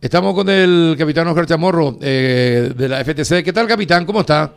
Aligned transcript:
Estamos 0.00 0.34
con 0.34 0.48
el 0.48 0.94
capitán 0.96 1.28
Oscar 1.28 1.44
Chamorro 1.44 1.96
eh, 2.00 2.72
de 2.74 2.88
la 2.88 3.04
FTC. 3.04 3.44
¿Qué 3.44 3.52
tal, 3.52 3.66
capitán? 3.66 4.06
¿Cómo 4.06 4.20
está? 4.20 4.50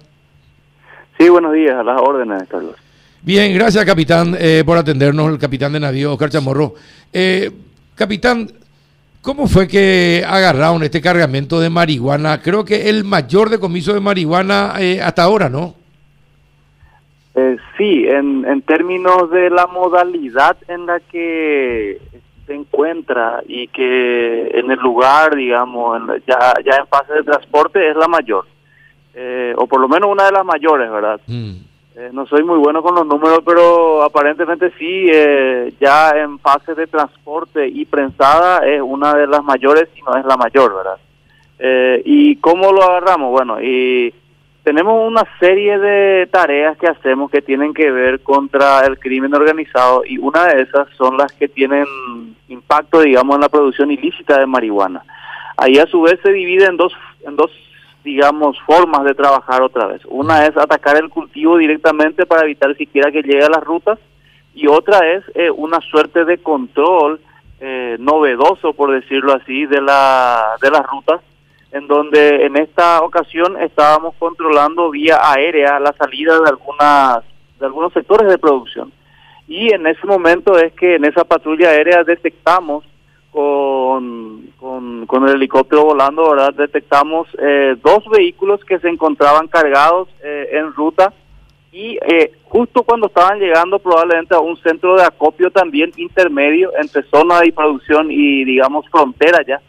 Sí, 1.17 1.27
buenos 1.27 1.51
días, 1.51 1.75
a 1.75 1.83
las 1.83 2.00
órdenes, 2.00 2.47
Carlos. 2.47 2.75
Bien, 3.22 3.53
gracias, 3.53 3.83
capitán, 3.83 4.37
eh, 4.40 4.64
por 4.66 4.77
atendernos, 4.77 5.29
el 5.29 5.37
capitán 5.37 5.74
de 5.74 5.82
navío, 5.82 6.14
Oscar 6.14 6.29
Chamorro. 6.29 6.75
Eh, 7.11 7.51
capitán, 7.93 8.48
¿cómo 9.21 9.48
fue 9.48 9.68
que 9.68 10.23
agarraron 10.25 10.82
este 10.82 11.02
cargamento 11.02 11.60
de 11.60 11.70
marihuana? 11.70 12.41
Creo 12.41 12.64
que 12.64 12.89
el 12.89 13.04
mayor 13.04 13.50
decomiso 13.50 13.94
de 13.94 14.00
marihuana 14.00 14.75
hasta 15.04 15.23
ahora, 15.23 15.50
¿no? 15.50 15.75
sí, 17.78 18.05
en, 18.07 18.46
en 18.46 18.62
términos 18.62 19.30
de 19.32 19.50
la 19.50 19.66
modalidad 19.66 20.55
en 20.68 20.86
la 20.86 21.00
que 21.00 22.00
se 22.46 22.54
encuentra 22.54 23.41
y 23.48 23.68
que 23.68 24.52
en 24.54 24.71
el 24.71 24.80
lugar, 24.80 25.36
digamos, 25.36 26.02
ya, 26.28 26.54
ya 26.64 26.78
en 26.78 26.88
fase 26.88 27.14
de 27.14 27.24
transporte 27.24 27.89
es 27.89 27.96
la 27.96 28.07
mayor, 28.07 28.46
eh, 29.14 29.54
o 29.57 29.68
por 29.68 29.79
lo 29.79 29.88
menos 29.88 30.10
una 30.10 30.25
de 30.25 30.32
las 30.32 30.46
mayores, 30.46 30.92
¿verdad? 30.92 31.21
Mm. 31.28 31.54
Eh, 31.96 32.10
no 32.12 32.26
soy 32.26 32.44
muy 32.44 32.58
bueno 32.58 32.82
con 32.82 32.96
los 32.96 33.06
números, 33.06 33.42
pero 33.46 34.02
aparentemente 34.04 34.72
sí, 34.80 35.08
eh, 35.12 35.74
ya 35.80 36.12
en 36.12 36.40
fase 36.40 36.74
de 36.74 36.88
transporte 36.88 37.68
y 37.68 37.86
prensada 37.86 38.66
es 38.66 38.82
una 38.82 39.14
de 39.14 39.28
las 39.28 39.44
mayores, 39.44 39.90
y 39.96 40.02
no 40.02 40.18
es 40.18 40.26
la 40.26 40.38
mayor, 40.38 40.76
¿verdad? 40.76 40.98
¿Y 42.04 42.36
cómo 42.38 42.73
lo 42.73 42.84
agarramos? 42.84 43.32
Bueno, 43.32 43.62
y 43.62 44.14
tenemos 44.64 45.08
una 45.08 45.23
serie 45.40 45.78
de 45.78 46.28
tareas 46.28 46.78
que 46.78 46.88
hacemos 46.88 47.30
que 47.30 47.42
tienen 47.42 47.73
que 47.73 47.92
ver 47.92 48.22
contra 48.22 48.86
el 48.86 48.98
crimen 48.98 49.36
organizado 49.36 50.04
y 50.06 50.18
una 50.18 50.46
de 50.48 50.64
esas 50.64 50.88
son 50.98 51.18
las 51.18 51.34
que 51.34 51.50
tienen 51.50 51.86
impacto, 52.54 53.02
digamos, 53.02 53.36
en 53.36 53.42
la 53.42 53.50
producción 53.50 53.92
ilícita 53.92 54.40
de 54.40 54.46
marihuana. 54.46 55.04
Ahí 55.58 55.78
a 55.78 55.88
su 55.88 56.02
vez 56.02 56.20
se 56.24 56.32
divide 56.32 56.66
en 56.66 56.78
dos, 56.78 56.94
en 57.26 57.36
dos, 57.36 57.52
digamos, 58.04 58.58
formas 58.66 59.04
de 59.04 59.14
trabajar 59.14 59.62
otra 59.62 59.88
vez. 59.88 60.02
Una 60.06 60.45
es 60.45 60.56
atacar 60.58 60.98
el 60.98 61.10
cultivo 61.10 61.58
directamente 61.58 62.26
para 62.26 62.44
evitar 62.44 62.76
siquiera 62.78 63.12
que 63.12 63.22
llegue 63.22 63.44
a 63.44 63.50
las 63.50 63.64
rutas 63.64 64.00
y 64.56 64.68
otra 64.68 65.00
es 65.12 65.23
eh, 65.36 65.52
una 65.52 65.80
suerte 65.82 66.26
de 66.26 66.38
control 66.38 67.20
eh, 67.60 67.98
novedoso, 68.00 68.73
por 68.73 68.92
decirlo 68.92 69.34
así, 69.34 69.66
de, 69.66 69.82
la, 69.82 70.56
de 70.62 70.70
las 70.70 70.86
rutas 70.86 71.22
en 71.73 71.88
donde 71.88 72.45
en 72.45 72.56
esta 72.56 73.02
ocasión 73.02 73.60
estábamos 73.60 74.14
controlando 74.20 74.92
vía 74.92 75.17
aérea 75.22 75.80
la 75.80 75.92
salida 75.94 76.40
de 76.40 76.50
algunas 76.50 77.23
de 77.60 77.66
algunos 77.66 77.92
sectores 77.94 78.28
de 78.28 78.38
producción. 78.38 78.92
Y 79.47 79.73
en 79.73 79.86
ese 79.88 80.05
momento 80.05 80.58
es 80.58 80.73
que 80.73 80.95
en 80.95 81.05
esa 81.05 81.23
patrulla 81.23 81.69
aérea 81.69 82.03
detectamos 82.03 82.83
con, 83.31 84.47
con, 84.58 85.27
el 85.27 85.36
helicóptero 85.36 85.86
volando, 85.86 86.30
¿verdad? 86.30 86.53
Detectamos 86.53 87.27
eh, 87.39 87.75
dos 87.83 88.03
vehículos 88.11 88.64
que 88.64 88.80
se 88.80 88.89
encontraban 88.89 89.47
cargados 89.47 90.08
eh, 90.23 90.49
en 90.52 90.71
ruta 90.73 91.14
y 91.71 91.97
eh, 92.05 92.31
justo 92.44 92.83
cuando 92.83 93.08
estaban 93.08 93.39
llegando 93.39 93.80
probablemente 93.80 94.36
a 94.36 94.39
un 94.39 94.55
centro 94.58 94.95
de 94.95 95.03
acopio 95.03 95.49
también 95.49 95.91
intermedio 95.97 96.71
entre 96.80 97.02
zona 97.09 97.39
de 97.39 97.52
producción 97.52 98.11
y 98.11 98.44
digamos 98.44 98.88
frontera 98.89 99.44
ya 99.45 99.59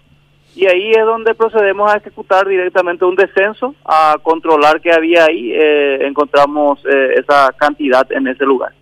y 0.57 0.67
ahí 0.67 0.93
es 0.93 1.05
donde 1.05 1.35
procedemos 1.35 1.93
a 1.93 1.97
ejecutar 1.97 2.47
directamente 2.47 3.05
un 3.05 3.17
descenso, 3.17 3.75
a 3.85 4.17
controlar 4.23 4.81
que 4.81 4.93
había 4.93 5.25
ahí, 5.25 5.53
eh, 5.53 6.07
encontramos 6.07 6.79
eh, 6.87 7.15
esa 7.17 7.53
cantidad 7.57 8.11
en 8.13 8.29
ese 8.29 8.45
lugar. 8.45 8.73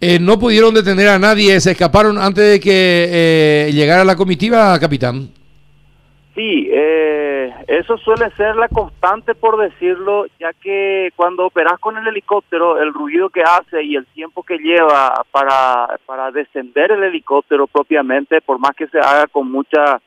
Eh, 0.00 0.18
no 0.20 0.38
pudieron 0.38 0.74
detener 0.74 1.08
a 1.08 1.18
nadie, 1.18 1.58
se 1.60 1.72
escaparon 1.72 2.18
antes 2.18 2.52
de 2.52 2.60
que 2.60 3.70
llegara 3.72 4.04
la 4.04 4.16
comitiva, 4.16 4.78
capitán. 4.78 5.28
Sí, 6.34 6.70
eso 7.66 7.96
suele 7.98 8.30
ser 8.36 8.56
la 8.56 8.68
constante, 8.68 9.34
por 9.34 9.58
decirlo, 9.58 10.26
ya 10.38 10.52
que 10.52 11.10
cuando 11.16 11.46
operas 11.46 11.78
con 11.80 11.96
el 11.96 12.06
helicóptero, 12.06 12.80
el 12.80 12.92
ruido 12.92 13.30
que 13.30 13.42
hace 13.42 13.82
y 13.82 13.96
el 13.96 14.06
tiempo 14.06 14.42
que 14.42 14.58
lleva 14.58 15.24
para, 15.32 15.98
para 16.06 16.30
descender 16.30 16.92
el 16.92 17.02
helicóptero 17.02 17.66
propiamente, 17.66 18.40
por 18.40 18.58
más 18.58 18.72
que 18.76 18.86
se 18.88 18.98
haga 18.98 19.26
con 19.26 19.50
mucha 19.50 20.00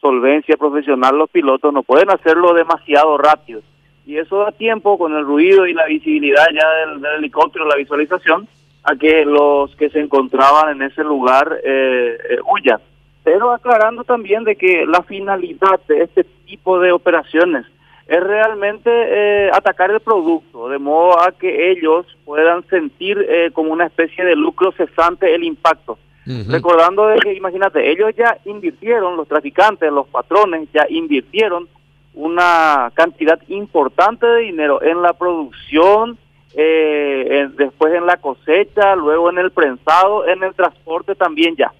solvencia 0.00 0.56
profesional 0.56 1.16
los 1.16 1.30
pilotos 1.30 1.72
no 1.72 1.84
pueden 1.84 2.10
hacerlo 2.10 2.52
demasiado 2.54 3.16
rápido. 3.18 3.62
Y 4.04 4.16
eso 4.16 4.38
da 4.38 4.50
tiempo 4.50 4.98
con 4.98 5.14
el 5.16 5.24
ruido 5.24 5.66
y 5.66 5.74
la 5.74 5.86
visibilidad 5.86 6.44
ya 6.52 6.68
del, 6.86 7.18
helicóptero, 7.18 7.66
la 7.66 7.76
visualización, 7.76 8.48
a 8.84 8.96
que 8.96 9.24
los 9.24 9.74
que 9.76 9.90
se 9.90 10.00
encontraban 10.00 10.76
en 10.76 10.90
ese 10.90 11.04
lugar 11.04 11.60
eh, 11.64 12.18
eh, 12.30 12.38
huyan. 12.52 12.80
Pero 13.22 13.52
aclarando 13.52 14.04
también 14.04 14.44
de 14.44 14.56
que 14.56 14.84
la 14.86 15.02
finalidad 15.02 15.80
de 15.86 16.02
este 16.02 16.24
tipo 16.46 16.80
de 16.80 16.90
operaciones 16.90 17.64
es 18.08 18.20
realmente 18.20 18.90
eh, 18.90 19.50
atacar 19.52 19.90
el 19.90 20.00
producto, 20.00 20.68
de 20.68 20.78
modo 20.78 21.20
a 21.20 21.30
que 21.30 21.70
ellos 21.70 22.04
puedan 22.24 22.66
sentir 22.68 23.24
como 23.52 23.72
una 23.72 23.86
especie 23.86 24.24
de 24.24 24.34
lucro 24.34 24.72
cesante 24.72 25.32
el 25.34 25.44
impacto 25.44 25.98
Recordando 26.24 27.08
de 27.08 27.18
que, 27.18 27.34
imagínate, 27.34 27.90
ellos 27.90 28.12
ya 28.16 28.38
invirtieron, 28.44 29.16
los 29.16 29.26
traficantes, 29.26 29.90
los 29.90 30.06
patrones, 30.06 30.68
ya 30.72 30.86
invirtieron 30.88 31.68
una 32.14 32.92
cantidad 32.94 33.40
importante 33.48 34.26
de 34.26 34.42
dinero 34.42 34.82
en 34.82 35.02
la 35.02 35.14
producción, 35.14 36.18
eh, 36.54 37.48
después 37.56 37.94
en 37.94 38.06
la 38.06 38.16
cosecha, 38.16 38.94
luego 38.96 39.30
en 39.30 39.38
el 39.38 39.50
prensado, 39.50 40.26
en 40.26 40.42
el 40.42 40.54
transporte 40.54 41.14
también 41.14 41.56
ya. 41.56 41.72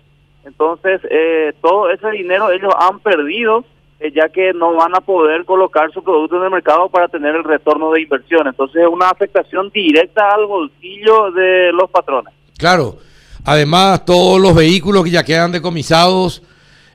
Entonces, 0.44 1.00
eh, 1.10 1.52
todo 1.60 1.90
ese 1.90 2.10
dinero 2.10 2.50
ellos 2.50 2.72
han 2.78 2.98
perdido, 3.00 3.64
eh, 4.00 4.10
ya 4.12 4.28
que 4.28 4.52
no 4.52 4.74
van 4.74 4.94
a 4.94 5.00
poder 5.00 5.44
colocar 5.44 5.92
su 5.92 6.02
producto 6.02 6.36
en 6.36 6.44
el 6.44 6.50
mercado 6.50 6.88
para 6.88 7.08
tener 7.08 7.36
el 7.36 7.44
retorno 7.44 7.92
de 7.92 8.02
inversión. 8.02 8.46
Entonces, 8.46 8.82
es 8.82 8.88
una 8.88 9.10
afectación 9.10 9.70
directa 9.70 10.30
al 10.34 10.46
bolsillo 10.46 11.30
de 11.30 11.72
los 11.72 11.90
patrones. 11.90 12.34
Claro. 12.58 12.96
Además, 13.44 14.04
todos 14.04 14.40
los 14.40 14.54
vehículos 14.54 15.02
que 15.04 15.10
ya 15.10 15.24
quedan 15.24 15.50
decomisados, 15.50 16.42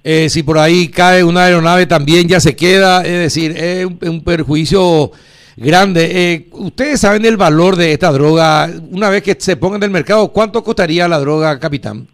eh, 0.03 0.29
si 0.29 0.43
por 0.43 0.57
ahí 0.57 0.87
cae 0.87 1.23
una 1.23 1.43
aeronave 1.43 1.85
también 1.85 2.29
ya 2.29 2.39
se 2.39 2.55
queda, 2.55 3.01
es 3.01 3.19
decir, 3.19 3.51
es 3.57 3.85
un, 3.85 4.23
perjuicio 4.23 5.11
grande. 5.57 6.33
Eh, 6.33 6.47
¿Ustedes 6.53 7.01
saben 7.01 7.25
el 7.25 7.35
valor 7.35 7.75
de 7.75 7.91
esta 7.91 8.11
droga? 8.11 8.69
Una 8.91 9.09
vez 9.09 9.23
que 9.23 9.35
se 9.37 9.57
ponga 9.57 9.75
en 9.77 9.83
el 9.83 9.89
mercado, 9.89 10.31
¿cuánto 10.31 10.63
costaría 10.63 11.07
la 11.07 11.19
droga, 11.19 11.59
capitán? 11.59 12.07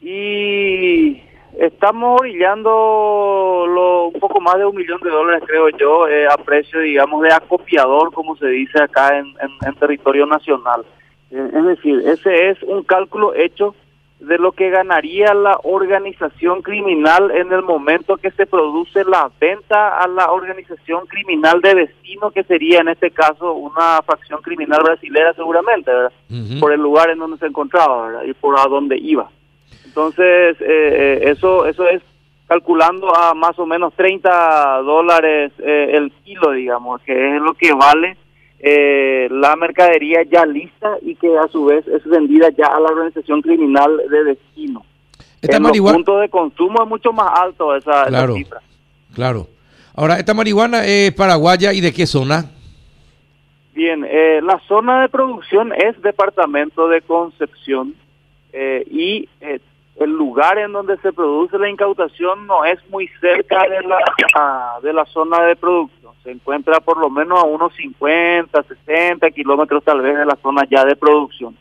Y 0.00 1.20
estamos 1.58 2.20
brillando 2.20 4.10
un 4.12 4.20
poco 4.20 4.40
más 4.40 4.56
de 4.58 4.66
un 4.66 4.76
millón 4.76 5.00
de 5.02 5.10
dólares, 5.10 5.42
creo 5.46 5.68
yo, 5.70 6.06
eh, 6.06 6.26
a 6.28 6.36
precio, 6.36 6.80
digamos, 6.80 7.22
de 7.22 7.32
acopiador, 7.32 8.12
como 8.12 8.36
se 8.36 8.46
dice 8.46 8.80
acá 8.80 9.18
en 9.18 9.74
territorio 9.80 10.26
nacional. 10.26 10.84
Eh, 11.30 11.50
es 11.54 11.64
decir, 11.64 12.02
ese 12.06 12.50
es 12.50 12.62
un 12.64 12.82
cálculo 12.82 13.34
hecho 13.34 13.74
de 14.20 14.36
lo 14.36 14.52
que 14.52 14.68
ganaría 14.68 15.32
la 15.32 15.58
organización 15.62 16.60
criminal 16.60 17.30
en 17.30 17.52
el 17.52 17.62
momento 17.62 18.18
que 18.18 18.30
se 18.32 18.46
produce 18.46 19.02
la 19.04 19.30
venta 19.40 19.98
a 19.98 20.06
la 20.06 20.30
organización 20.30 21.06
criminal 21.06 21.62
de 21.62 21.74
destino, 21.74 22.30
que 22.30 22.44
sería 22.44 22.80
en 22.80 22.88
este 22.88 23.10
caso 23.10 23.54
una 23.54 24.02
facción 24.02 24.42
criminal 24.42 24.82
brasilera 24.82 25.32
seguramente, 25.32 25.90
por 26.60 26.72
el 26.72 26.80
lugar 26.80 27.10
en 27.10 27.18
donde 27.18 27.38
se 27.38 27.46
encontraba 27.46 28.24
y 28.26 28.34
por 28.34 28.58
a 28.58 28.64
dónde 28.64 28.98
iba. 28.98 29.30
Entonces, 29.86 30.60
eh, 30.60 30.66
eh, 30.68 31.20
eso, 31.30 31.64
eso 31.64 31.88
es 31.88 32.02
calculando 32.46 33.16
a 33.16 33.32
más 33.32 33.58
o 33.58 33.64
menos 33.64 33.94
30 33.94 34.82
dólares 34.82 35.52
el 35.58 36.12
kilo, 36.24 36.50
digamos, 36.50 37.00
que 37.02 37.36
es 37.36 37.40
lo 37.40 37.54
que 37.54 37.72
vale 37.72 38.16
eh, 38.62 39.28
la 39.30 39.56
mercadería 39.56 40.22
ya 40.22 40.44
lista 40.44 40.96
y 41.02 41.14
que 41.14 41.36
a 41.38 41.48
su 41.48 41.64
vez 41.64 41.86
es 41.88 42.04
vendida 42.04 42.50
ya 42.50 42.66
a 42.66 42.80
la 42.80 42.88
organización 42.88 43.40
criminal 43.40 43.96
de 44.10 44.24
destino. 44.24 44.84
Esta 45.40 45.56
en 45.56 45.62
marihuana... 45.62 45.98
los 45.98 46.04
puntos 46.04 46.20
de 46.20 46.28
consumo 46.28 46.82
es 46.82 46.88
mucho 46.88 47.12
más 47.12 47.30
alto 47.40 47.74
esa, 47.74 48.04
claro, 48.04 48.34
cifra. 48.34 48.60
Claro. 49.14 49.46
Ahora, 49.94 50.18
¿esta 50.18 50.34
marihuana 50.34 50.84
es 50.84 51.12
paraguaya 51.12 51.72
y 51.72 51.80
de 51.80 51.92
qué 51.92 52.06
zona? 52.06 52.50
Bien, 53.72 54.04
eh, 54.06 54.40
la 54.42 54.60
zona 54.68 55.02
de 55.02 55.08
producción 55.08 55.72
es 55.72 56.00
departamento 56.02 56.88
de 56.88 57.00
Concepción 57.00 57.94
eh, 58.52 58.84
y 58.90 59.28
eh, 59.40 59.60
el 59.96 60.10
lugar 60.10 60.58
en 60.58 60.72
donde 60.72 60.98
se 60.98 61.12
produce 61.12 61.58
la 61.58 61.68
incautación 61.68 62.46
no 62.46 62.64
es 62.64 62.78
muy 62.90 63.08
cerca 63.20 63.62
de 63.62 63.82
la, 63.82 64.78
de 64.82 64.92
la 64.92 65.04
zona 65.06 65.42
de 65.44 65.56
producción. 65.56 65.99
Se 66.22 66.30
encuentra 66.30 66.80
por 66.80 66.98
lo 66.98 67.08
menos 67.08 67.38
a 67.38 67.44
unos 67.44 67.74
50, 67.76 68.62
60 68.62 69.30
kilómetros 69.30 69.82
tal 69.84 70.02
vez 70.02 70.18
de 70.18 70.26
la 70.26 70.36
zona 70.42 70.66
ya 70.70 70.84
de 70.84 70.96
producción. 70.96 71.56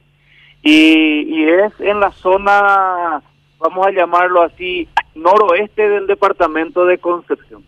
Y, 0.62 1.44
es 1.44 1.72
en 1.80 2.00
la 2.00 2.12
zona, 2.12 3.22
vamos 3.58 3.88
a 3.88 3.92
llamarlo 3.92 4.42
así, 4.44 4.88
noroeste 5.16 5.88
del 5.88 6.08
departamento 6.08 6.86
de 6.86 6.98
Concepción. 6.98 7.64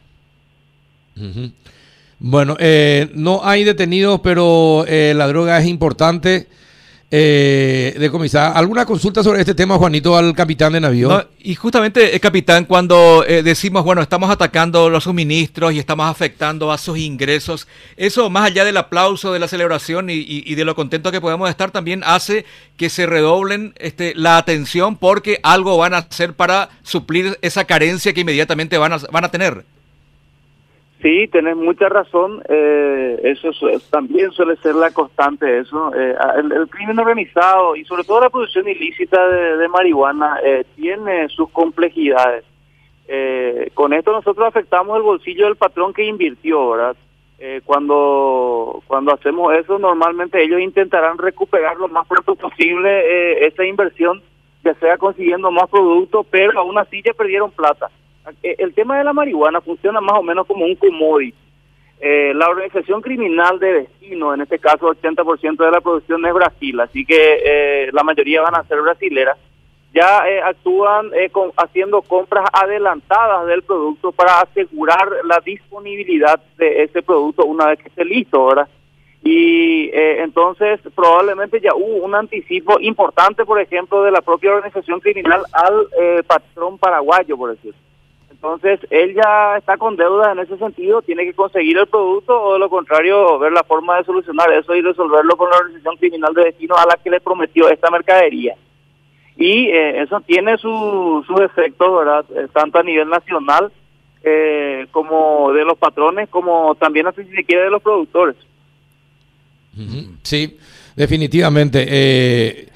Bueno, 2.19 2.55
eh, 2.59 3.09
no 3.15 3.41
hay 3.43 3.63
detenidos, 3.63 4.19
pero 4.19 4.85
eh, 4.87 5.13
la 5.15 5.27
droga 5.27 5.59
es 5.59 5.67
importante. 5.67 6.47
Eh, 7.13 7.93
decomisada. 7.99 8.53
¿Alguna 8.53 8.85
consulta 8.85 9.21
sobre 9.21 9.41
este 9.41 9.53
tema, 9.53 9.77
Juanito, 9.77 10.15
al 10.15 10.33
capitán 10.33 10.71
de 10.71 10.79
navío? 10.79 11.27
y 11.43 11.55
justamente, 11.55 12.15
eh, 12.15 12.19
capitán, 12.21 12.63
cuando 12.63 13.25
eh, 13.27 13.43
decimos, 13.43 13.83
bueno, 13.83 14.01
estamos 14.01 14.29
atacando 14.29 14.89
los 14.89 15.03
suministros 15.03 15.73
y 15.73 15.79
estamos 15.79 16.09
afectando 16.09 16.71
a 16.71 16.77
sus 16.77 16.97
ingresos, 16.97 17.67
eso 17.97 18.29
más 18.29 18.45
allá 18.45 18.63
del 18.63 18.77
aplauso, 18.77 19.33
de 19.33 19.39
la 19.39 19.49
celebración 19.49 20.09
y, 20.09 20.55
de 20.55 20.65
lo 20.65 20.73
contento 20.73 21.11
que 21.11 21.19
podemos 21.19 21.49
estar, 21.49 21.71
también 21.71 22.01
hace 22.05 22.45
que 22.77 22.89
se 22.89 23.05
redoblen 23.05 23.73
este, 23.77 24.13
la 24.15 24.37
atención 24.37 24.95
porque 24.95 25.39
algo 25.43 25.77
van 25.77 25.93
a 25.93 25.97
hacer 25.97 26.33
para 26.33 26.69
suplir 26.81 27.37
esa 27.41 27.65
carencia 27.65 28.13
que 28.13 28.21
inmediatamente 28.21 28.77
van 28.77 28.93
a, 28.93 28.97
van 29.11 29.25
a 29.25 29.31
tener. 29.31 29.65
Sí, 31.01 31.27
tenés 31.29 31.57
mucha 31.57 31.89
razón. 31.89 32.43
Eh, 32.47 33.19
eso 33.23 33.49
también 33.89 34.31
suele 34.31 34.55
ser 34.57 34.75
la 34.75 34.91
constante. 34.91 35.59
Eso, 35.59 35.91
eh, 35.95 36.15
el, 36.37 36.69
crimen 36.69 36.99
organizado 36.99 37.75
y 37.75 37.83
sobre 37.85 38.03
todo 38.03 38.21
la 38.21 38.29
producción 38.29 38.67
ilícita 38.67 39.27
de, 39.27 39.67
marihuana 39.67 40.39
eh, 40.43 40.63
tiene 40.75 41.27
sus 41.29 41.49
complejidades. 41.49 42.45
con 43.73 43.93
esto 43.93 44.11
nosotros 44.11 44.47
afectamos 44.47 44.95
el 44.95 45.03
bolsillo 45.03 45.45
del 45.45 45.55
patrón 45.55 45.93
que 45.93 46.05
invirtió, 46.05 46.69
¿verdad? 46.69 46.95
cuando 47.65 48.83
cuando 48.87 49.13
hacemos 49.13 49.53
eso, 49.55 49.79
normalmente 49.79 50.41
ellos 50.41 50.61
intentarán 50.61 51.17
recuperar 51.17 51.75
lo 51.77 51.87
más 51.87 52.07
pronto 52.07 52.35
posible 52.35 53.45
esa 53.47 53.65
inversión, 53.65 54.21
ya 54.63 54.75
sea 54.75 54.97
consiguiendo 54.97 55.49
más 55.49 55.67
productos, 55.69 56.25
pero 56.29 56.59
aún 56.59 56.77
así 56.77 57.01
ya 57.03 57.13
perdieron 57.13 57.51
plata. 57.51 57.89
Eh, 58.43 58.55
el 58.59 58.73
tema 58.73 58.97
de 58.97 59.03
la 59.03 59.13
marihuana 59.13 59.61
funciona 59.61 60.01
más 60.01 60.19
o 60.19 60.23
menos 60.23 60.45
como 60.47 60.65
un 60.65 60.75
commodity. 60.75 61.35
Eh, 61.99 62.33
la 62.35 62.49
organización 62.49 63.01
criminal 63.01 63.59
de 63.59 63.73
destino, 63.73 64.33
en 64.33 64.41
este 64.41 64.57
caso 64.57 64.87
80% 64.87 65.63
de 65.63 65.71
la 65.71 65.81
producción 65.81 66.25
es 66.25 66.33
Brasil, 66.33 66.79
así 66.79 67.05
que 67.05 67.41
eh, 67.45 67.89
la 67.93 68.03
mayoría 68.03 68.41
van 68.41 68.55
a 68.55 68.63
ser 68.63 68.81
brasileras, 68.81 69.37
ya 69.93 70.23
actúan 70.45 71.11
haciendo 71.57 72.01
compras 72.01 72.45
adelantadas 72.53 73.45
del 73.45 73.61
producto 73.61 74.13
para 74.13 74.39
asegurar 74.39 75.05
la 75.25 75.41
disponibilidad 75.45 76.41
de 76.57 76.83
ese 76.83 77.03
producto 77.03 77.45
una 77.45 77.67
vez 77.67 77.79
que 77.79 77.89
esté 77.89 78.05
listo, 78.05 78.45
¿verdad? 78.45 78.69
Y 79.21 79.91
entonces 79.93 80.79
probablemente 80.95 81.59
ya 81.59 81.75
hubo 81.75 82.05
un 82.05 82.15
anticipo 82.15 82.79
importante, 82.79 83.43
por 83.43 83.59
ejemplo, 83.59 84.01
de 84.03 84.11
la 84.11 84.21
propia 84.21 84.53
organización 84.53 85.01
criminal 85.01 85.43
al 85.51 85.87
patrón 86.25 86.77
paraguayo, 86.77 87.35
por 87.35 87.51
decirlo. 87.51 87.77
Entonces, 88.43 88.79
él 88.89 89.13
ya 89.13 89.57
está 89.57 89.77
con 89.77 89.95
deuda 89.95 90.31
en 90.31 90.39
ese 90.39 90.57
sentido, 90.57 91.03
tiene 91.03 91.25
que 91.25 91.33
conseguir 91.35 91.77
el 91.77 91.85
producto 91.85 92.41
o 92.41 92.53
de 92.53 92.59
lo 92.59 92.71
contrario, 92.71 93.37
ver 93.37 93.51
la 93.51 93.63
forma 93.63 93.97
de 93.97 94.03
solucionar 94.03 94.51
eso 94.51 94.73
y 94.73 94.81
resolverlo 94.81 95.37
con 95.37 95.51
la 95.51 95.57
organización 95.57 95.95
criminal 95.97 96.33
de 96.33 96.45
destino 96.45 96.75
a 96.75 96.87
la 96.87 96.97
que 97.03 97.11
le 97.11 97.21
prometió 97.21 97.69
esta 97.69 97.91
mercadería. 97.91 98.55
Y 99.37 99.67
eh, 99.67 100.01
eso 100.01 100.21
tiene 100.21 100.57
sus 100.57 101.23
su 101.27 101.35
efectos, 101.43 101.99
¿verdad? 101.99 102.25
Eh, 102.35 102.47
tanto 102.51 102.79
a 102.79 102.83
nivel 102.83 103.09
nacional 103.09 103.71
eh, 104.23 104.87
como 104.89 105.53
de 105.53 105.63
los 105.63 105.77
patrones, 105.77 106.27
como 106.29 106.73
también, 106.75 107.05
así 107.05 107.23
si 107.23 107.43
se 107.43 107.55
de 107.55 107.69
los 107.69 107.81
productores. 107.83 108.35
Sí, 110.23 110.57
definitivamente. 110.95 111.85
Eh, 111.87 112.69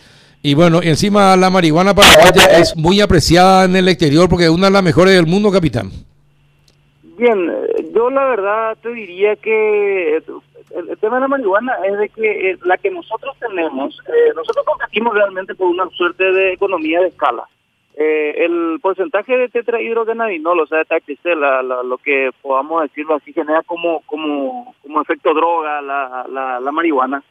y 0.45 0.53
bueno, 0.53 0.79
encima 0.83 1.35
la 1.35 1.49
marihuana 1.49 1.95
paraguaya 1.95 2.59
es 2.59 2.77
muy 2.77 3.01
apreciada 3.01 3.65
en 3.65 3.75
el 3.75 3.87
exterior 3.87 4.29
porque 4.29 4.43
es 4.43 4.51
una 4.51 4.67
de 4.67 4.73
las 4.73 4.83
mejores 4.83 5.15
del 5.15 5.25
mundo, 5.25 5.51
capitán. 5.51 5.89
Bien, 7.17 7.51
yo 7.95 8.11
la 8.11 8.25
verdad 8.25 8.77
te 8.79 8.93
diría 8.93 9.35
que 9.37 10.17
el, 10.17 10.97
tema 11.01 11.15
de 11.15 11.21
la 11.21 11.27
marihuana 11.27 11.73
es 11.83 11.97
de 11.97 12.09
que 12.09 12.51
eh, 12.51 12.57
la 12.63 12.77
que 12.77 12.91
nosotros 12.91 13.35
tenemos, 13.39 13.99
eh, 14.07 14.33
nosotros 14.35 14.63
competimos 14.67 15.15
realmente 15.15 15.55
por 15.55 15.65
una 15.65 15.89
suerte 15.89 16.23
de 16.31 16.53
economía 16.53 16.99
de 16.99 17.07
escala. 17.07 17.45
Eh, 17.97 18.45
el 18.45 18.77
porcentaje 18.83 19.35
de 19.35 19.49
tetrahidrocannabinol, 19.49 20.59
o 20.59 20.67
sea, 20.67 20.77
de 20.77 20.85
THC, 20.85 21.25
lo 21.85 21.97
que 21.97 22.29
podamos 22.43 22.83
decirlo 22.83 23.15
así, 23.15 23.33
genera 23.33 23.63
como 23.63 24.01
como 24.01 24.75
como 24.83 25.01
efecto 25.01 25.33
droga 25.33 25.81
la, 25.81 26.27
la, 26.29 26.59
la 26.59 26.71
marihuana 26.71 27.23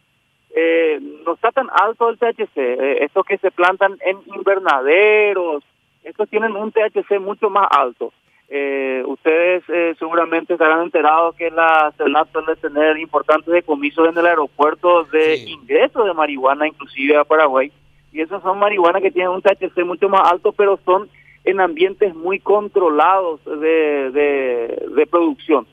eh, 0.57 1.01
no 1.27 1.35
está 1.35 1.51
tan 1.51 1.69
alto 1.71 2.09
el 2.09 2.19
THC. 2.19 2.57
Eh, 2.57 3.05
estos 3.05 3.27
que 3.27 3.39
se 3.39 3.51
plantan 3.51 3.99
en 4.05 4.19
invernaderos, 4.35 5.65
estos 6.05 6.29
tienen 6.29 6.55
un 6.55 6.71
THC 6.71 7.19
mucho 7.21 7.51
más 7.51 7.67
alto. 7.71 8.13
Eh, 8.49 9.03
ustedes 9.07 9.65
eh, 9.69 9.97
seguramente 9.99 10.53
estarán 10.53 10.83
enterados 10.83 11.35
que 11.35 11.51
la 11.51 11.93
CELAT 11.97 12.31
suele 12.31 12.55
tener 12.57 12.99
importantes 12.99 13.53
decomisos 13.53 14.09
en 14.09 14.17
el 14.17 14.27
aeropuerto 14.27 15.05
de 15.05 15.39
ingreso 15.39 16.05
de 16.05 16.15
marihuana, 16.15 16.69
inclusive 16.69 17.17
a 17.17 17.25
Paraguay. 17.25 17.73
Y 18.13 18.21
esos 18.21 18.41
son 18.43 18.61
marihuana 18.61 19.01
que 19.01 19.11
tienen 19.11 19.33
un 19.33 19.43
THC 19.43 19.85
mucho 19.85 20.09
más 20.09 20.31
alto, 20.31 20.53
pero 20.53 20.79
son 20.85 21.09
en 21.45 21.61
ambientes 21.61 22.15
muy 22.15 22.39
controlados 22.39 23.45
de, 23.45 24.11
de, 24.13 24.87
de 24.95 25.07
producción. 25.07 25.67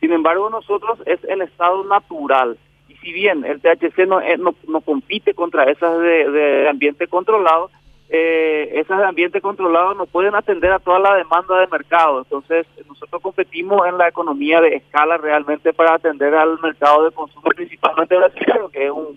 Sin 0.00 0.12
embargo, 0.12 0.50
nosotros 0.50 0.98
es 1.06 1.24
en 1.24 1.40
estado 1.40 1.84
natural 1.84 2.58
si 3.06 3.12
bien 3.12 3.44
el 3.44 3.60
THC 3.60 4.04
no, 4.08 4.20
eh, 4.20 4.36
no, 4.36 4.56
no 4.66 4.80
compite 4.80 5.32
contra 5.32 5.62
esas 5.70 6.00
de, 6.00 6.66
ambiente 6.68 7.06
controlado, 7.06 7.70
eh, 8.08 8.68
esas 8.74 8.98
de 8.98 9.04
ambiente 9.04 9.40
controlado 9.40 9.94
no 9.94 10.06
pueden 10.06 10.34
atender 10.34 10.72
a 10.72 10.80
toda 10.80 10.98
la 10.98 11.14
demanda 11.14 11.60
de 11.60 11.68
mercado. 11.68 12.18
Entonces, 12.18 12.66
nosotros 12.88 13.22
competimos 13.22 13.86
en 13.86 13.96
la 13.96 14.08
economía 14.08 14.60
de 14.60 14.74
escala 14.74 15.18
realmente 15.18 15.72
para 15.72 15.94
atender 15.94 16.34
al 16.34 16.58
mercado 16.60 17.04
de 17.04 17.12
consumo, 17.12 17.48
principalmente 17.54 18.16
brasileño, 18.16 18.68
que 18.70 18.86
es 18.86 18.90
un, 18.90 19.16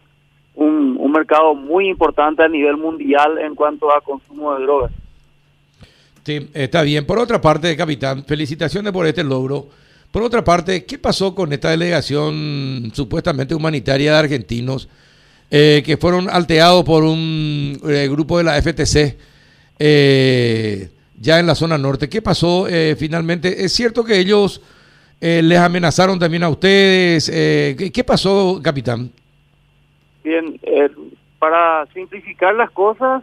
un, 0.53 0.95
un 0.99 1.11
mercado 1.11 1.55
muy 1.55 1.89
importante 1.89 2.43
a 2.43 2.47
nivel 2.47 2.77
mundial 2.77 3.39
en 3.39 3.55
cuanto 3.55 3.91
a 3.91 4.01
consumo 4.01 4.53
de 4.53 4.65
drogas. 4.65 4.91
Sí, 6.23 6.47
está 6.53 6.83
bien. 6.83 7.07
Por 7.07 7.17
otra 7.17 7.41
parte, 7.41 7.75
capitán, 7.75 8.23
felicitaciones 8.23 8.93
por 8.93 9.07
este 9.07 9.23
logro. 9.23 9.65
Por 10.11 10.23
otra 10.23 10.43
parte, 10.43 10.85
¿qué 10.85 10.97
pasó 10.97 11.35
con 11.35 11.53
esta 11.53 11.69
delegación 11.69 12.91
supuestamente 12.93 13.53
humanitaria 13.53 14.13
de 14.13 14.17
argentinos 14.17 14.89
eh, 15.51 15.83
que 15.85 15.97
fueron 15.97 16.27
alteados 16.29 16.83
por 16.83 17.03
un 17.03 17.79
eh, 17.87 18.07
grupo 18.09 18.39
de 18.39 18.43
la 18.43 18.59
FTC 18.59 19.17
eh, 19.77 20.89
ya 21.19 21.39
en 21.39 21.45
la 21.45 21.53
zona 21.53 21.77
norte? 21.77 22.09
¿Qué 22.09 22.23
pasó 22.23 22.65
finalmente? 22.97 23.63
¿Es 23.63 23.73
cierto 23.73 24.03
que 24.03 24.17
ellos 24.17 24.63
les 25.21 25.59
amenazaron 25.59 26.17
también 26.17 26.41
a 26.41 26.49
ustedes? 26.49 27.29
¿qué, 27.29 28.03
pasó, 28.03 28.59
capitán? 28.63 29.11
Bien, 30.23 30.59
para 31.37 31.85
simplificar 31.93 32.55
las 32.55 32.71
cosas, 32.71 33.21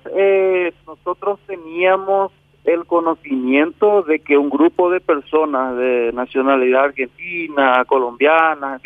nosotros 0.86 1.40
teníamos 1.48 2.30
el 2.66 2.84
conocimiento 2.84 4.02
de 4.02 4.18
que 4.18 4.36
un 4.36 4.50
grupo 4.50 4.90
de 4.90 5.00
personas 5.00 5.76
de 5.76 6.10
nacionalidad 6.12 6.86
argentina, 6.86 7.84
colombiana, 7.86 8.80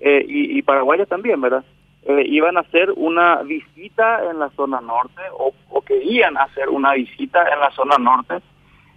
eh, 0.00 0.24
y, 0.26 0.62
paraguayas 0.62 1.08
también, 1.08 1.40
¿verdad? 1.40 1.64
Eh, 2.04 2.22
iban 2.26 2.56
a 2.56 2.60
hacer 2.60 2.92
una 2.96 3.42
visita 3.42 4.30
en 4.30 4.38
la 4.38 4.50
zona 4.50 4.80
norte 4.80 5.20
o, 5.36 5.52
o 5.68 5.82
querían 5.82 6.38
hacer 6.38 6.68
una 6.68 6.94
visita 6.94 7.42
en 7.52 7.58
la 7.58 7.70
zona 7.72 7.96
norte, 7.98 8.36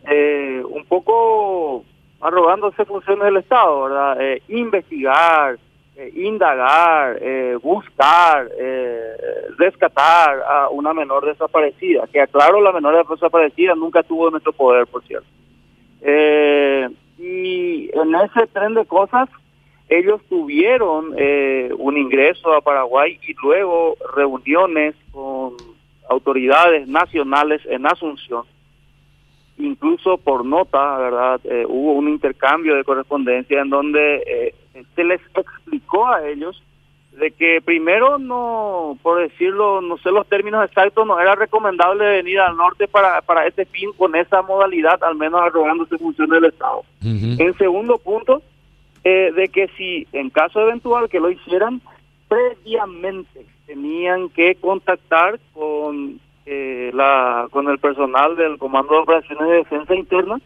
eh, 0.08 0.64
un 0.70 0.86
poco 0.86 1.84
arrogándose 2.22 2.86
funciones 2.86 3.26
del 3.26 3.38
Estado, 3.38 3.84
¿verdad? 3.86 4.18
investigar, 4.50 5.58
eh, 6.02 6.12
indagar, 6.16 7.20
eh, 7.22 7.60
buscar, 7.62 8.50
eh, 8.58 9.16
rescatar 9.56 10.42
a 10.50 10.70
una 10.70 10.96
menor 10.96 11.28
desaparecida, 11.28 12.08
que 12.12 12.20
aclaro, 12.20 12.60
la 12.60 12.72
menor 12.72 13.08
desaparecida 13.08 13.76
nunca 13.76 14.00
estuvo 14.00 14.26
en 14.26 14.32
nuestro 14.32 14.52
poder, 14.52 14.88
por 14.88 15.04
cierto. 15.04 15.28
y 17.20 17.92
en 17.94 18.16
ese 18.16 18.48
tren 18.48 18.74
de 18.74 18.84
cosas, 18.86 19.30
ellos 19.90 20.20
tuvieron 20.28 21.14
un 21.78 21.98
ingreso 21.98 22.52
a 22.52 22.62
Paraguay 22.62 23.20
y 23.22 23.36
luego 23.44 23.96
reuniones 24.16 24.96
con 25.12 25.58
autoridades 26.10 26.88
nacionales 26.88 27.62
en 27.66 27.86
Asunción 27.86 28.44
incluso 29.58 30.18
por 30.18 30.44
nota, 30.44 30.98
¿verdad? 30.98 31.40
hubo 31.68 31.94
un 31.94 32.10
intercambio 32.10 32.76
de 32.76 32.84
correspondencia 32.84 33.62
en 33.62 33.70
donde 33.70 34.56
se 34.96 35.04
les 35.04 35.22
explicó 35.36 36.08
a 36.08 36.28
ellos 36.28 36.62
de 37.12 37.32
que 37.32 37.62
primero 37.62 38.18
no, 38.18 38.98
por 39.02 39.20
decirlo, 39.20 39.82
no 39.82 39.98
sé 39.98 40.12
los 40.12 40.28
términos 40.28 40.64
exactos, 40.64 41.06
no 41.06 41.20
era 41.20 41.36
recomendable 41.36 42.06
venir 42.06 42.40
al 42.40 42.56
norte 42.56 42.88
para, 42.88 43.22
para 43.22 43.46
este 43.48 43.66
fin 43.66 43.92
con 43.98 44.16
esa 44.16 44.42
modalidad, 44.42 45.04
al 45.04 45.16
menos 45.16 45.42
arrogándose 45.42 45.98
funciones 45.98 46.42
del 46.42 46.52
Estado. 46.52 46.84
En 47.04 47.58
segundo 47.58 47.98
punto, 47.98 48.42
eh, 49.04 49.32
de 49.36 49.50
que 49.50 49.68
si 49.78 50.08
en 50.14 50.30
caso 50.30 50.62
eventual 50.62 51.10
que 51.10 51.20
lo 51.20 51.30
hicieran, 51.30 51.82
previamente 52.30 53.46
tenían 53.66 54.30
que 54.30 54.56
contactar 54.56 55.40
con 55.54 56.20
eh, 56.46 56.92
la 56.94 57.48
con 57.52 57.68
el 57.68 57.80
personal 57.80 58.36
del 58.36 58.58
Comando 58.58 58.94
de 58.94 59.00
Operaciones 59.00 59.50
de 59.50 59.56
Defensa 59.56 59.96
Interna, 59.96 60.40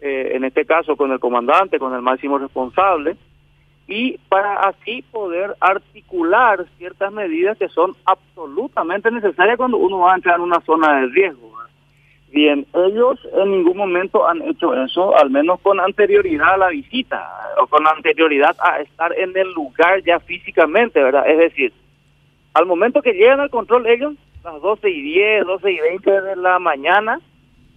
eh, 0.00 0.32
en 0.34 0.44
este 0.44 0.64
caso 0.64 0.96
con 0.96 1.12
el 1.12 1.20
comandante, 1.20 1.78
con 1.78 1.94
el 1.94 2.02
máximo 2.02 2.38
responsable, 2.38 3.16
y 3.86 4.18
para 4.28 4.54
así 4.54 5.02
poder 5.10 5.56
articular 5.60 6.64
ciertas 6.78 7.12
medidas 7.12 7.58
que 7.58 7.68
son 7.68 7.94
absolutamente 8.04 9.10
necesarias 9.10 9.56
cuando 9.56 9.78
uno 9.78 10.00
va 10.00 10.12
a 10.12 10.16
entrar 10.16 10.36
en 10.36 10.42
una 10.42 10.60
zona 10.60 11.00
de 11.00 11.06
riesgo. 11.08 11.52
Bien, 12.32 12.66
ellos 12.72 13.20
en 13.34 13.50
ningún 13.50 13.76
momento 13.76 14.26
han 14.26 14.40
hecho 14.40 14.72
eso, 14.72 15.14
al 15.14 15.28
menos 15.28 15.60
con 15.60 15.78
anterioridad 15.78 16.54
a 16.54 16.56
la 16.56 16.68
visita 16.68 17.30
o 17.60 17.66
con 17.66 17.86
anterioridad 17.86 18.56
a 18.58 18.80
estar 18.80 19.12
en 19.18 19.36
el 19.36 19.52
lugar 19.52 20.02
ya 20.02 20.18
físicamente, 20.18 21.02
¿verdad? 21.02 21.28
Es 21.28 21.36
decir, 21.36 21.74
al 22.54 22.64
momento 22.64 23.02
que 23.02 23.12
llegan 23.12 23.40
al 23.40 23.50
control 23.50 23.86
ellos, 23.86 24.14
las 24.42 24.62
12 24.62 24.88
y 24.88 25.02
10, 25.02 25.44
12 25.44 25.72
y 25.72 25.78
20 25.78 26.20
de 26.22 26.36
la 26.36 26.58
mañana, 26.58 27.20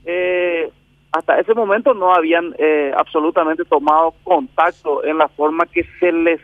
eh, 0.05 0.71
hasta 1.15 1.39
ese 1.39 1.53
momento 1.53 1.93
no 1.93 2.13
habían 2.13 2.53
eh, 2.57 2.91
absolutamente 2.95 3.63
tomado 3.63 4.13
contacto 4.23 5.01
en 5.05 5.17
la 5.17 5.29
forma 5.29 5.65
que 5.65 5.85
se 5.97 6.11
les 6.11 6.41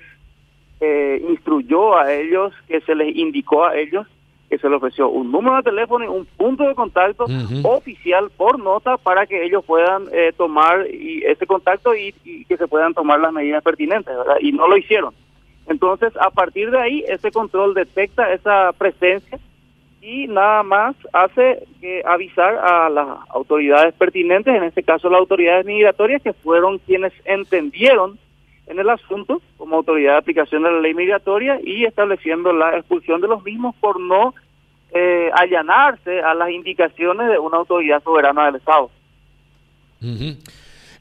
eh, 0.79 1.21
instruyó 1.27 1.97
a 1.97 2.13
ellos, 2.13 2.53
que 2.69 2.79
se 2.81 2.95
les 2.95 3.13
indicó 3.13 3.65
a 3.65 3.75
ellos, 3.75 4.07
que 4.49 4.57
se 4.57 4.69
les 4.69 4.77
ofreció 4.77 5.09
un 5.09 5.29
número 5.29 5.57
de 5.57 5.63
teléfono 5.63 6.05
y 6.05 6.07
un 6.07 6.25
punto 6.25 6.63
de 6.63 6.73
contacto 6.73 7.25
oficial 7.63 8.31
por 8.37 8.59
nota 8.59 8.95
para 8.95 9.25
que 9.25 9.43
ellos 9.43 9.65
puedan 9.65 10.03
eh, 10.13 10.31
tomar 10.37 10.87
y, 10.89 11.21
ese 11.25 11.45
contacto 11.45 11.93
y, 11.93 12.15
y, 12.23 12.45
que 12.45 12.55
se 12.55 12.67
puedan 12.67 12.93
tomar 12.93 13.19
las 13.19 13.33
medidas 13.33 13.63
pertinentes, 13.63 14.15
¿verdad? 14.15 14.37
Y 14.39 14.53
no 14.53 14.69
lo 14.69 14.77
hicieron. 14.77 15.13
Entonces, 15.67 16.13
a 16.17 16.29
partir 16.29 16.71
de 16.71 16.79
ahí, 16.79 17.03
ese 17.09 17.29
control 17.29 17.73
detecta 17.73 18.31
esa 18.31 18.71
presencia 18.77 19.37
y 20.01 20.27
nada 20.27 20.63
más 20.63 20.95
hace 21.13 21.63
que 21.79 22.01
avisar 22.05 22.55
a 22.55 22.89
las 22.89 23.07
autoridades 23.29 23.93
pertinentes, 23.93 24.53
en 24.53 24.63
este 24.63 24.83
caso 24.83 25.09
las 25.09 25.19
autoridades 25.19 25.65
migratorias, 25.65 26.21
que 26.23 26.33
fueron 26.33 26.79
quienes 26.79 27.13
entendieron 27.23 28.17
en 28.65 28.79
el 28.79 28.89
asunto 28.89 29.41
como 29.57 29.75
autoridad 29.75 30.13
de 30.13 30.17
aplicación 30.17 30.63
de 30.63 30.71
la 30.71 30.79
ley 30.79 30.93
migratoria 30.93 31.59
y 31.63 31.85
estableciendo 31.85 32.51
la 32.51 32.77
expulsión 32.77 33.21
de 33.21 33.27
los 33.27 33.43
mismos 33.43 33.75
por 33.79 33.99
no 33.99 34.33
eh, 34.91 35.29
allanarse 35.33 36.19
a 36.21 36.33
las 36.33 36.49
indicaciones 36.49 37.29
de 37.29 37.37
una 37.37 37.57
autoridad 37.57 38.01
soberana 38.03 38.45
del 38.45 38.55
Estado. 38.55 38.89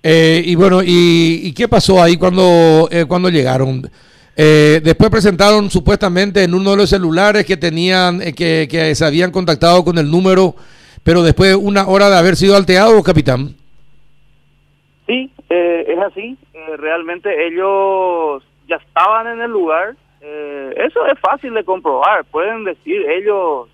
eh, 0.02 0.42
y 0.44 0.54
bueno, 0.56 0.82
y, 0.82 1.40
y, 1.42 1.52
qué 1.54 1.68
pasó 1.68 2.02
ahí 2.02 2.16
cuando, 2.16 2.88
eh, 2.90 3.04
cuando 3.06 3.28
llegaron? 3.30 3.82
Eh, 4.42 4.80
después 4.82 5.10
presentaron 5.10 5.68
supuestamente 5.68 6.42
en 6.42 6.54
uno 6.54 6.70
de 6.70 6.78
los 6.78 6.88
celulares 6.88 7.44
que 7.44 7.58
tenían, 7.58 8.22
eh, 8.22 8.32
que, 8.32 8.66
que, 8.70 8.94
se 8.94 9.04
habían 9.04 9.32
contactado 9.32 9.84
con 9.84 9.98
el 9.98 10.10
número, 10.10 10.54
pero 11.04 11.22
después 11.22 11.50
de 11.50 11.56
una 11.56 11.86
hora 11.86 12.08
de 12.08 12.16
haber 12.16 12.36
sido 12.36 12.56
alterado, 12.56 13.02
capitán. 13.02 13.54
Sí, 15.06 15.30
eh, 15.50 15.84
es 15.88 15.98
así. 15.98 16.38
realmente 16.78 17.28
ellos 17.48 18.42
ya 18.66 18.76
estaban 18.76 19.26
en 19.26 19.42
el 19.42 19.50
lugar. 19.50 19.94
eso 20.22 21.04
es 21.04 21.18
fácil 21.20 21.52
de 21.52 21.62
comprobar. 21.62 22.24
Pueden 22.24 22.64
decir 22.64 22.96
ellos 23.10 23.68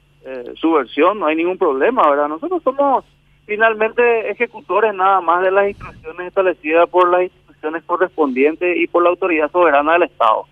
su 0.60 0.72
versión, 0.72 1.20
no 1.20 1.26
hay 1.26 1.36
ningún 1.36 1.58
problema, 1.58 2.10
¿verdad? 2.10 2.26
Nosotros 2.26 2.60
somos 2.64 3.04
finalmente 3.46 4.32
ejecutores 4.32 4.92
nada 4.92 5.20
más 5.20 5.44
de 5.44 5.52
las 5.52 5.68
instrucciones 5.68 6.26
establecidas 6.26 6.88
por 6.88 7.08
las 7.08 7.22
instituciones 7.22 7.84
correspondientes 7.84 8.76
y 8.76 8.88
por 8.88 9.04
la 9.04 9.10
autoridad 9.10 9.48
soberana 9.52 9.92
del 9.92 10.02
Estado. 10.02 10.48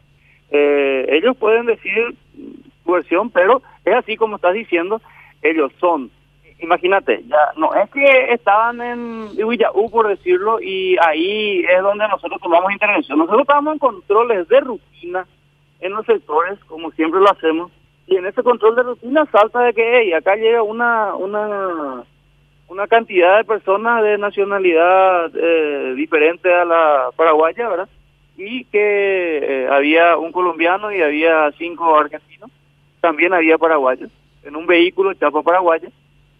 Eh, 0.56 1.06
ellos 1.08 1.36
pueden 1.36 1.66
decir 1.66 2.14
versión, 2.86 3.28
pero 3.30 3.60
es 3.84 3.92
así 3.92 4.16
como 4.16 4.36
estás 4.36 4.54
diciendo, 4.54 5.02
ellos 5.42 5.72
son. 5.80 6.12
Imagínate, 6.60 7.24
ya 7.26 7.36
no 7.56 7.74
es 7.74 7.90
que 7.90 8.32
estaban 8.32 8.80
en 8.80 9.30
Huillaú, 9.36 9.90
por 9.90 10.06
decirlo, 10.06 10.60
y 10.60 10.96
ahí 11.02 11.64
es 11.68 11.82
donde 11.82 12.06
nosotros 12.06 12.40
tomamos 12.40 12.70
intervención. 12.70 13.18
Nosotros 13.18 13.42
estamos 13.42 13.72
en 13.72 13.78
controles 13.80 14.48
de 14.48 14.60
rutina 14.60 15.26
en 15.80 15.92
los 15.92 16.06
sectores, 16.06 16.62
como 16.66 16.92
siempre 16.92 17.18
lo 17.18 17.32
hacemos, 17.32 17.72
y 18.06 18.16
en 18.16 18.26
ese 18.26 18.44
control 18.44 18.76
de 18.76 18.82
rutina 18.84 19.26
salta 19.32 19.60
de 19.60 19.74
que 19.74 19.98
hey, 19.98 20.12
acá 20.12 20.36
llega 20.36 20.62
una 20.62 21.16
una 21.16 22.04
una 22.68 22.86
cantidad 22.86 23.38
de 23.38 23.44
personas 23.44 24.04
de 24.04 24.18
nacionalidad 24.18 25.32
eh, 25.34 25.94
diferente 25.96 26.54
a 26.54 26.64
la 26.64 27.10
paraguaya, 27.16 27.68
¿verdad? 27.68 27.88
Y 28.36 28.64
que 28.64 29.38
eh, 29.38 29.68
había 29.70 30.16
un 30.16 30.32
colombiano 30.32 30.92
y 30.92 31.00
había 31.00 31.50
cinco 31.58 31.96
argentinos, 31.96 32.50
también 33.00 33.32
había 33.32 33.58
paraguayos, 33.58 34.10
en 34.42 34.56
un 34.56 34.66
vehículo 34.66 35.14
chapa 35.14 35.42
paraguaya, 35.42 35.88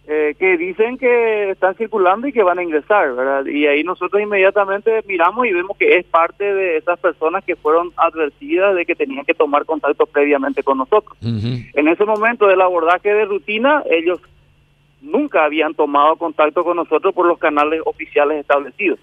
eh, 0.07 0.35
que 0.37 0.55
dicen 0.57 0.99
que 0.99 1.49
están 1.49 1.73
circulando 1.75 2.27
y 2.27 2.31
que 2.31 2.43
van 2.43 2.59
a 2.59 2.63
ingresar, 2.63 3.15
¿verdad? 3.15 3.43
Y 3.47 3.65
ahí 3.65 3.83
nosotros 3.83 4.21
inmediatamente 4.21 5.03
miramos 5.07 5.47
y 5.47 5.51
vemos 5.51 5.75
que 5.77 5.97
es 5.97 6.05
parte 6.05 6.43
de 6.43 6.77
esas 6.77 6.99
personas 6.99 7.43
que 7.43 7.55
fueron 7.55 7.91
advertidas 7.95 8.75
de 8.75 8.85
que 8.85 8.93
tenían 8.93 9.25
que 9.25 9.33
tomar 9.33 9.65
contacto 9.65 10.05
previamente 10.05 10.61
con 10.61 10.77
nosotros. 10.77 11.17
En 11.23 11.87
ese 11.87 12.05
momento 12.05 12.45
del 12.45 12.61
abordaje 12.61 13.11
de 13.11 13.25
rutina, 13.25 13.81
ellos 13.89 14.19
nunca 15.01 15.43
habían 15.43 15.73
tomado 15.73 16.15
contacto 16.17 16.63
con 16.63 16.77
nosotros 16.77 17.11
por 17.13 17.25
los 17.25 17.39
canales 17.39 17.81
oficiales 17.85 18.39
establecidos. 18.39 18.99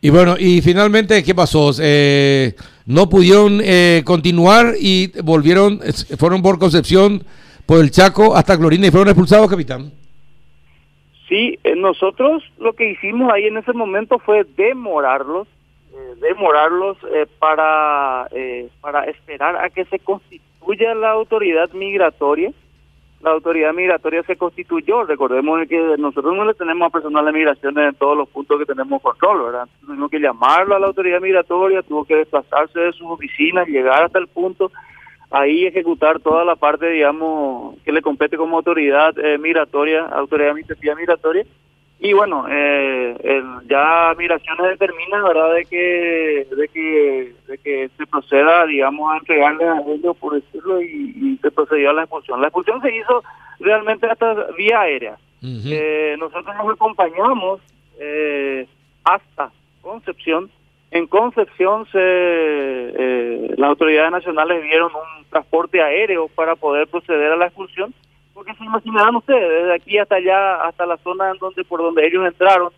Y 0.00 0.10
bueno, 0.10 0.36
y 0.38 0.60
finalmente, 0.60 1.24
¿qué 1.24 1.34
pasó? 1.34 1.72
Eh, 1.80 2.54
no 2.86 3.08
pudieron 3.08 3.60
eh, 3.62 4.02
continuar 4.04 4.74
y 4.78 5.10
volvieron, 5.22 5.80
fueron 6.16 6.40
por 6.40 6.58
Concepción, 6.58 7.24
por 7.66 7.80
el 7.80 7.90
Chaco, 7.90 8.36
hasta 8.36 8.56
Clorina 8.56 8.86
y 8.86 8.90
fueron 8.90 9.08
expulsados, 9.08 9.50
capitán. 9.50 9.90
Sí, 11.28 11.58
eh, 11.64 11.74
nosotros 11.74 12.44
lo 12.58 12.74
que 12.74 12.92
hicimos 12.92 13.32
ahí 13.32 13.46
en 13.46 13.58
ese 13.58 13.72
momento 13.72 14.18
fue 14.20 14.44
demorarlos, 14.56 15.48
demorarlos 16.20 16.96
para, 17.40 18.28
para 18.80 19.04
esperar 19.04 19.56
a 19.56 19.68
que 19.68 19.84
se 19.86 19.98
constituya 19.98 20.94
la 20.94 21.10
autoridad 21.10 21.70
migratoria 21.72 22.52
la 23.20 23.30
autoridad 23.30 23.74
migratoria 23.74 24.22
se 24.22 24.36
constituyó. 24.36 25.04
Recordemos 25.04 25.66
que 25.68 25.96
nosotros 25.98 26.36
no 26.36 26.44
le 26.44 26.54
tenemos 26.54 26.86
a 26.86 26.90
personal 26.90 27.24
de 27.24 27.32
migración 27.32 27.78
en 27.78 27.94
todos 27.94 28.16
los 28.16 28.28
puntos 28.28 28.58
que 28.58 28.66
tenemos 28.66 29.02
control, 29.02 29.44
¿verdad? 29.44 29.68
Tuvimos 29.84 30.10
que 30.10 30.20
llamarlo 30.20 30.76
a 30.76 30.78
la 30.78 30.86
autoridad 30.86 31.20
migratoria, 31.20 31.82
tuvo 31.82 32.04
que 32.04 32.16
desplazarse 32.16 32.78
de 32.78 32.92
sus 32.92 33.06
oficinas, 33.08 33.66
llegar 33.66 34.04
hasta 34.04 34.18
el 34.18 34.28
punto, 34.28 34.70
ahí 35.30 35.66
ejecutar 35.66 36.20
toda 36.20 36.44
la 36.44 36.56
parte, 36.56 36.90
digamos, 36.90 37.76
que 37.82 37.92
le 37.92 38.02
compete 38.02 38.36
como 38.36 38.56
autoridad 38.56 39.18
eh, 39.18 39.36
migratoria, 39.38 40.04
autoridad 40.06 40.50
administrativa 40.50 40.94
migratoria, 40.94 41.44
y 42.00 42.12
bueno 42.12 42.46
eh, 42.48 43.16
el, 43.24 43.44
ya 43.68 44.14
migraciones 44.16 44.70
determina 44.70 45.22
verdad 45.22 45.54
de 45.54 45.64
que 45.64 46.46
de 46.54 46.68
que 46.68 47.34
de 47.48 47.58
que 47.58 47.90
se 47.96 48.06
proceda 48.06 48.66
digamos 48.66 49.12
a 49.12 49.16
entregarle 49.16 49.64
a 49.64 49.82
ellos 49.88 50.16
por 50.16 50.34
decirlo 50.34 50.80
y, 50.80 51.38
se 51.40 51.50
procedió 51.52 51.90
a 51.90 51.92
la 51.92 52.02
expulsión. 52.02 52.40
La 52.40 52.48
expulsión 52.48 52.80
se 52.82 52.96
hizo 52.96 53.22
realmente 53.60 54.06
hasta 54.06 54.34
vía 54.56 54.80
aérea. 54.80 55.16
Eh, 55.40 56.16
nosotros 56.18 56.54
nos 56.56 56.72
acompañamos 56.72 57.60
eh, 58.00 58.66
hasta 59.04 59.52
Concepción. 59.80 60.50
En 60.90 61.06
Concepción 61.06 61.86
se 61.92 61.98
eh, 62.00 63.54
las 63.56 63.68
autoridades 63.70 64.10
nacionales 64.10 64.62
dieron 64.64 64.90
un 64.92 65.24
transporte 65.26 65.80
aéreo 65.80 66.28
para 66.28 66.56
poder 66.56 66.88
proceder 66.88 67.32
a 67.32 67.36
la 67.36 67.46
expulsión 67.46 67.94
porque 68.38 68.54
se 68.54 68.64
imaginarán 68.64 69.16
ustedes, 69.16 69.48
desde 69.48 69.74
aquí 69.74 69.98
hasta 69.98 70.14
allá, 70.14 70.62
hasta 70.62 70.86
la 70.86 70.96
zona 70.98 71.32
en 71.32 71.38
donde 71.38 71.64
por 71.64 71.82
donde 71.82 72.06
ellos 72.06 72.24
entraron, 72.24 72.70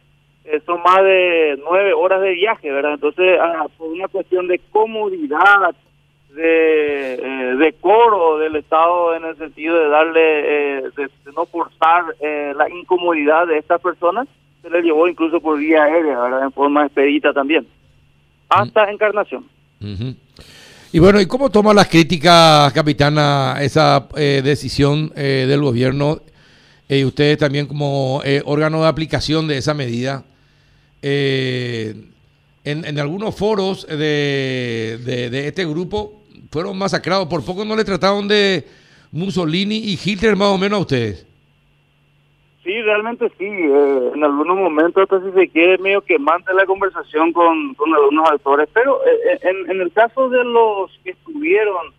eh, 0.47 0.59
son 0.65 0.81
más 0.83 1.03
de 1.03 1.61
nueve 1.63 1.93
horas 1.93 2.23
de 2.23 2.31
viaje, 2.31 2.73
¿verdad? 2.73 2.95
Entonces, 2.95 3.39
ah, 3.39 3.67
por 3.77 3.89
una 3.89 4.09
cuestión 4.09 4.49
de 4.49 4.59
comodidad, 4.71 5.75
de, 6.31 7.13
eh, 7.13 7.57
de 7.57 7.73
coro 7.75 8.39
del 8.39 8.57
Estado 8.57 9.15
en 9.15 9.25
el 9.27 9.37
sentido 9.37 9.77
de 9.77 9.89
darle, 9.91 10.79
eh, 10.79 10.83
de, 10.97 11.11
no 11.37 11.45
forzar 11.45 12.05
la 12.21 12.71
incomodidad 12.71 13.47
de 13.47 13.59
estas 13.59 13.83
personas, 13.83 14.29
se 14.63 14.71
les 14.71 14.83
llevó 14.83 15.09
incluso 15.09 15.43
por 15.43 15.59
vía 15.59 15.83
aérea, 15.85 16.21
¿verdad? 16.21 16.45
En 16.45 16.53
forma 16.53 16.87
expedita 16.87 17.35
también, 17.35 17.67
hasta 18.49 18.87
mm. 18.87 18.89
Encarnación. 18.89 19.45
Y 20.93 20.99
bueno, 20.99 21.21
¿y 21.21 21.27
cómo 21.27 21.51
toma 21.51 21.73
las 21.73 21.87
críticas, 21.87 22.73
capitana, 22.73 23.59
esa 23.61 24.09
eh, 24.17 24.43
decisión 24.43 25.13
eh, 25.15 25.47
del 25.49 25.61
gobierno 25.61 26.21
eh, 26.89 26.99
y 26.99 27.05
ustedes 27.05 27.39
también 27.39 27.67
como 27.67 28.21
órgano 28.45 28.83
de 28.83 28.89
aplicación 28.89 29.47
de 29.47 29.59
esa 29.59 29.73
medida? 29.73 30.25
En, 31.01 32.13
en, 32.65 32.99
algunos 32.99 33.37
foros 33.37 33.87
de, 33.87 34.99
de, 35.05 35.47
este 35.47 35.65
grupo 35.65 36.25
fueron 36.51 36.77
masacrados, 36.77 37.29
por 37.29 37.45
poco 37.45 37.65
no 37.65 37.77
le 37.77 37.85
trataron 37.85 38.27
de 38.27 38.67
Mussolini 39.13 39.77
y 39.77 39.99
Hitler 40.05 40.35
más 40.35 40.49
o 40.49 40.59
menos 40.59 40.79
a 40.79 40.81
ustedes. 40.81 41.25
Sí, 42.71 42.81
realmente 42.83 43.29
sí. 43.37 43.47
Eh, 43.47 44.13
en 44.15 44.23
algunos 44.23 44.57
momentos, 44.57 45.03
hasta 45.03 45.21
si 45.25 45.33
se 45.33 45.49
quiere, 45.49 45.77
medio 45.79 46.03
que 46.03 46.21
mande 46.21 46.55
la 46.55 46.67
conversación 46.67 47.33
con, 47.33 47.75
algunos 47.97 48.31
autores. 48.31 48.69
Pero 48.73 49.05
eh, 49.05 49.11
eh, 49.33 49.39
en, 49.43 49.73
en, 49.73 49.81
el 49.81 49.91
caso 49.93 50.29
de 50.29 50.45
los 50.45 50.97
que 51.03 51.11
estuvieron 51.11 51.93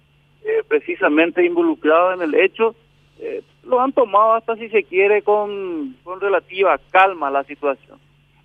precisamente 0.70 1.46
involucrados 1.46 2.16
en 2.16 2.22
el 2.22 2.36
hecho, 2.36 2.74
lo 3.66 3.82
han 3.82 3.92
tomado 3.92 4.36
hasta 4.36 4.56
si 4.56 4.70
se 4.70 4.84
quiere 4.84 5.22
con, 5.24 5.98
con 6.06 6.22
relativa 6.22 6.80
calma 6.90 7.30
la 7.30 7.44
situación. 7.44 8.00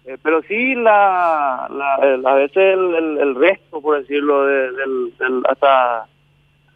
Eh, 0.05 0.19
pero 0.21 0.43
sí, 0.43 0.75
la, 0.75 1.69
la, 1.71 1.95
a 2.29 2.35
veces 2.35 2.57
el, 2.57 3.19
el, 3.19 3.35
resto, 3.37 3.81
por 3.81 4.01
decirlo, 4.01 4.47
del, 4.47 5.13
hasta 5.49 6.09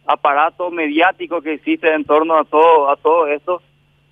aparato 0.05 0.71
mediático 0.71 1.41
que 1.41 1.53
existe 1.53 1.93
en 1.93 2.05
torno 2.05 2.37
a 2.37 2.45
todo, 2.45 2.89
a 2.89 2.95
todo 2.95 3.27
esto, 3.27 3.61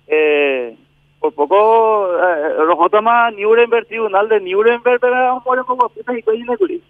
eh, 0.06 0.76
por 1.20 1.34
poco, 1.34 2.08
eh, 2.16 3.02
más 3.02 3.34
Nuremberg, 3.34 3.86
Tribunal 3.86 4.28
de 4.28 4.40
Nuremberg, 4.40 5.00
pero 5.00 5.42
como 5.66 5.92
y 5.94 6.82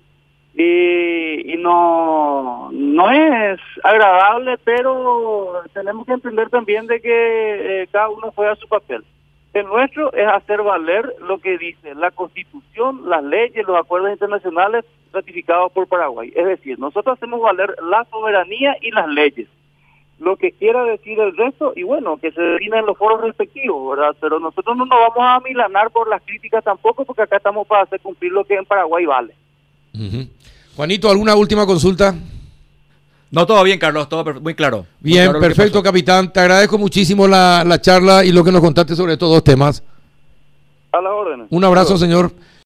y, 0.52 1.54
y 1.54 1.56
no 1.58 2.70
no 2.72 3.10
es 3.10 3.60
agradable, 3.82 4.58
pero 4.64 5.62
tenemos 5.72 6.06
que 6.06 6.12
entender 6.12 6.49
también 6.50 6.87
de 6.87 7.00
que 7.00 7.82
eh, 7.82 7.88
cada 7.90 8.08
uno 8.08 8.32
juega 8.34 8.56
su 8.56 8.68
papel. 8.68 9.04
El 9.52 9.66
nuestro 9.66 10.12
es 10.12 10.28
hacer 10.28 10.62
valer 10.62 11.12
lo 11.20 11.38
que 11.38 11.58
dice 11.58 11.94
la 11.96 12.12
Constitución, 12.12 13.08
las 13.08 13.22
leyes, 13.25 13.66
los 13.66 13.76
acuerdos 13.76 14.12
internacionales 14.12 14.84
ratificados 15.12 15.72
por 15.72 15.88
Paraguay. 15.88 16.32
Es 16.37 16.46
decir, 16.46 16.78
nosotros 16.78 17.16
hacemos 17.16 17.40
valer 17.40 17.75
la 17.82 18.04
soberanía 18.04 18.76
y 18.80 18.92
las 18.92 19.08
leyes. 19.08 19.49
Lo 20.21 20.37
que 20.37 20.53
quiera 20.53 20.85
decir 20.85 21.19
el 21.19 21.35
resto, 21.35 21.73
y 21.75 21.83
bueno, 21.83 22.19
que 22.19 22.31
se 22.31 22.43
defina 22.43 22.79
en 22.79 22.87
los 22.87 22.97
foros 22.99 23.23
respectivos, 23.23 23.97
¿verdad? 23.97 24.15
Pero 24.21 24.39
nosotros 24.39 24.77
no 24.77 24.85
nos 24.85 24.99
vamos 25.00 25.17
a 25.19 25.41
milanar 25.41 25.91
por 25.91 26.09
las 26.09 26.23
críticas 26.23 26.62
tampoco, 26.62 27.07
porque 27.07 27.23
acá 27.23 27.39
estamos 27.39 27.67
para 27.67 27.85
hacer 27.85 28.00
cumplir 28.00 28.31
lo 28.31 28.45
que 28.45 28.55
en 28.55 28.67
Paraguay 28.67 29.07
vale. 29.07 29.35
Juanito, 30.77 31.11
¿alguna 31.11 31.35
última 31.35 31.65
consulta? 31.65 32.15
No, 33.31 33.47
todo 33.47 33.62
bien, 33.62 33.79
Carlos, 33.79 34.09
todo 34.09 34.41
muy 34.41 34.55
claro. 34.55 34.85
Bien, 34.99 35.33
perfecto, 35.41 35.83
capitán. 35.83 36.33
Te 36.33 36.41
agradezco 36.41 36.77
muchísimo 36.77 37.27
la, 37.27 37.79
charla 37.81 38.25
y 38.25 38.33
lo 38.33 38.45
que 38.45 38.53
nos 38.53 38.61
contaste 38.61 38.95
sobre 38.95 39.15
estos 39.15 39.31
dos 39.31 39.43
temas. 39.43 39.83
A 40.93 41.00
la 41.00 41.15
orden. 41.15 41.47
Un 41.49 41.65
abrazo, 41.65 41.97
señor. 41.97 42.31